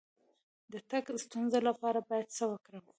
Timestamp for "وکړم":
2.51-2.85